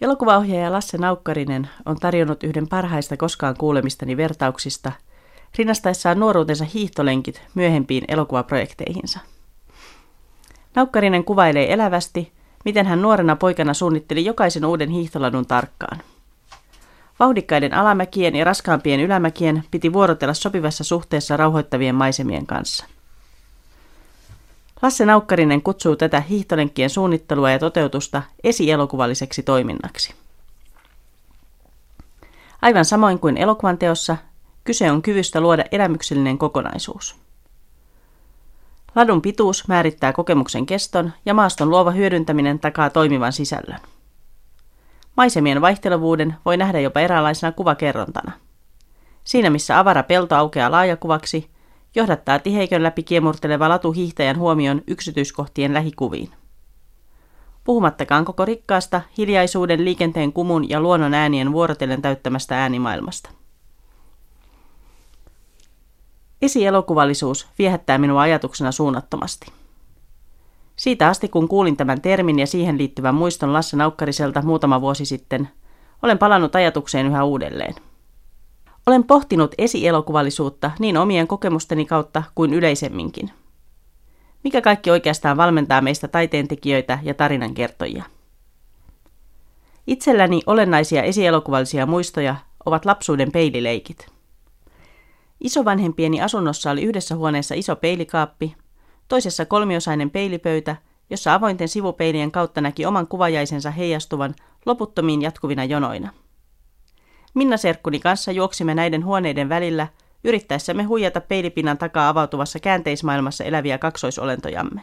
[0.00, 4.92] Elokuvaohjaaja Lasse Naukkarinen on tarjonnut yhden parhaista koskaan kuulemistani vertauksista,
[5.58, 9.20] rinnastaessaan nuoruutensa hiihtolenkit myöhempiin elokuvaprojekteihinsa.
[10.74, 12.32] Naukkarinen kuvailee elävästi,
[12.64, 15.98] miten hän nuorena poikana suunnitteli jokaisen uuden hiihtoladun tarkkaan.
[17.20, 22.86] Vauhdikkaiden alamäkien ja raskaampien ylämäkien piti vuorotella sopivassa suhteessa rauhoittavien maisemien kanssa.
[24.88, 30.14] Lasse Naukkarinen kutsuu tätä hiihtolenkkien suunnittelua ja toteutusta esielokuvalliseksi toiminnaksi.
[32.62, 34.16] Aivan samoin kuin elokuvan teossa,
[34.64, 37.16] kyse on kyvystä luoda elämyksellinen kokonaisuus.
[38.94, 43.80] Ladun pituus määrittää kokemuksen keston ja maaston luova hyödyntäminen takaa toimivan sisällön.
[45.16, 48.32] Maisemien vaihtelevuuden voi nähdä jopa eräänlaisena kuvakerrontana.
[49.24, 51.50] Siinä missä avara pelto aukeaa laajakuvaksi,
[51.98, 56.30] johdattaa tiheikön läpi kiemurteleva latu hiihtäjän huomion yksityiskohtien lähikuviin.
[57.64, 63.30] Puhumattakaan koko rikkaasta, hiljaisuuden, liikenteen kumun ja luonnon äänien vuorotellen täyttämästä äänimaailmasta.
[66.42, 69.52] Esielokuvallisuus viehättää minua ajatuksena suunnattomasti.
[70.76, 75.48] Siitä asti kun kuulin tämän termin ja siihen liittyvän muiston Lasse Naukkariselta muutama vuosi sitten,
[76.02, 77.74] olen palannut ajatukseen yhä uudelleen.
[78.88, 83.30] Olen pohtinut esielokuvallisuutta niin omien kokemusteni kautta kuin yleisemminkin.
[84.44, 88.04] Mikä kaikki oikeastaan valmentaa meistä taiteentekijöitä ja tarinankertojia?
[89.86, 94.06] Itselläni olennaisia esielokuvallisia muistoja ovat lapsuuden peilileikit.
[95.40, 98.56] Isovanhempieni asunnossa oli yhdessä huoneessa iso peilikaappi,
[99.08, 100.76] toisessa kolmiosainen peilipöytä,
[101.10, 104.34] jossa avointen sivupeilien kautta näki oman kuvajaisensa heijastuvan
[104.66, 106.10] loputtomiin jatkuvina jonoina.
[107.34, 109.88] Minna Serkkuni kanssa juoksimme näiden huoneiden välillä,
[110.24, 114.80] yrittäessämme huijata peilipinnan takaa avautuvassa käänteismaailmassa eläviä kaksoisolentojamme.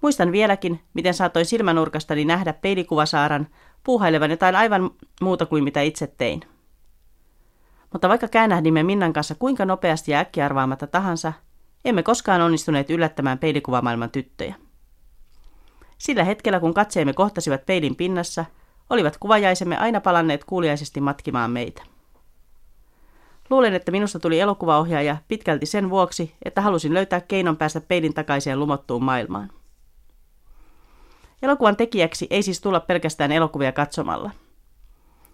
[0.00, 3.46] Muistan vieläkin, miten saatoin silmänurkastani nähdä peilikuvasaaran
[3.84, 6.40] puuhailevan jotain aivan muuta kuin mitä itse tein.
[7.92, 11.32] Mutta vaikka käännähdimme Minnan kanssa kuinka nopeasti ja äkkiarvaamatta tahansa,
[11.84, 14.54] emme koskaan onnistuneet yllättämään peilikuvamaailman tyttöjä.
[15.98, 18.44] Sillä hetkellä, kun katseemme kohtasivat peilin pinnassa,
[18.90, 21.82] olivat kuvajaisemme aina palanneet kuuliaisesti matkimaan meitä.
[23.50, 28.60] Luulen, että minusta tuli elokuvaohjaaja pitkälti sen vuoksi, että halusin löytää keinon päästä peilin takaiseen
[28.60, 29.50] lumottuun maailmaan.
[31.42, 34.30] Elokuvan tekijäksi ei siis tulla pelkästään elokuvia katsomalla.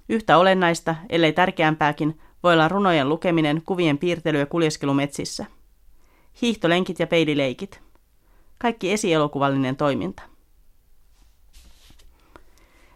[0.09, 5.47] Yhtä olennaista, ellei tärkeämpääkin, voi olla runojen lukeminen, kuvien piirtely ja kuljeskelu metsissä.
[6.43, 7.81] Hiihtolenkit ja peilileikit.
[8.59, 10.23] Kaikki esielokuvallinen toiminta.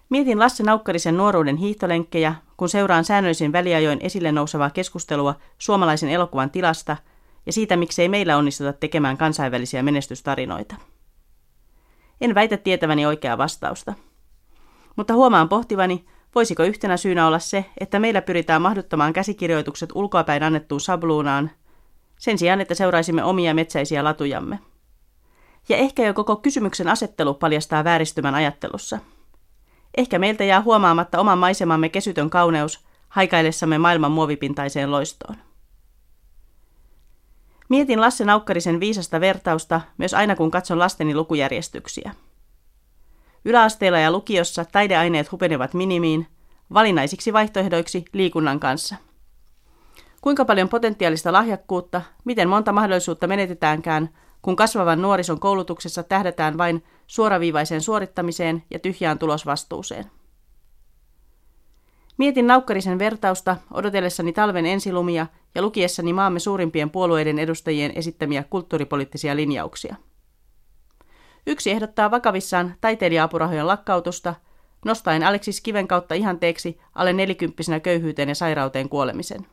[0.09, 6.97] Mietin Lasse Naukkarisen nuoruuden hiihtolenkkejä, kun seuraan säännöllisin väliajoin esille nousevaa keskustelua suomalaisen elokuvan tilasta
[7.47, 10.75] ja siitä, miksei meillä onnistuta tekemään kansainvälisiä menestystarinoita.
[12.21, 13.95] En väitä tietäväni oikeaa vastausta.
[14.97, 16.05] Mutta huomaan pohtivani,
[16.35, 21.51] voisiko yhtenä syynä olla se, että meillä pyritään mahduttamaan käsikirjoitukset ulkoapäin annettuun sabluunaan,
[22.19, 24.59] sen sijaan, että seuraisimme omia metsäisiä latujamme.
[25.69, 28.99] Ja ehkä jo koko kysymyksen asettelu paljastaa vääristymän ajattelussa–
[29.97, 35.37] Ehkä meiltä jää huomaamatta oman maisemamme kesytön kauneus haikaillessamme maailman muovipintaiseen loistoon.
[37.69, 42.15] Mietin Lasse Naukkarisen viisasta vertausta myös aina kun katson lasteni lukujärjestyksiä.
[43.45, 46.27] Yläasteella ja lukiossa taideaineet hupenevat minimiin,
[46.75, 48.97] valinnaisiksi vaihtoehdoiksi liikunnan kanssa.
[50.21, 54.09] Kuinka paljon potentiaalista lahjakkuutta, miten monta mahdollisuutta menetetäänkään,
[54.45, 60.05] kun kasvavan nuorison koulutuksessa tähdätään vain suoraviivaiseen suorittamiseen ja tyhjään tulosvastuuseen.
[62.17, 69.97] Mietin naukkarisen vertausta odotellessani talven ensilumia ja lukiessani maamme suurimpien puolueiden edustajien esittämiä kulttuuripoliittisia linjauksia.
[71.47, 74.35] Yksi ehdottaa vakavissaan taiteilija-apurahojen lakkautusta,
[74.85, 79.47] nostaen Aleksis Kiven kautta ihanteeksi alle nelikymppisenä köyhyyteen ja sairauteen kuolemisen.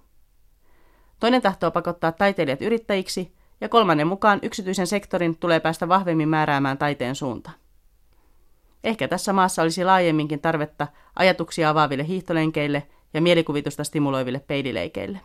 [1.19, 7.15] Toinen tahtoo pakottaa taiteilijat yrittäjiksi ja kolmannen mukaan yksityisen sektorin tulee päästä vahvemmin määräämään taiteen
[7.15, 7.51] suunta.
[8.83, 15.19] Ehkä tässä maassa olisi laajemminkin tarvetta ajatuksia avaaville hiihtolenkeille ja mielikuvitusta stimuloiville peilileikeille.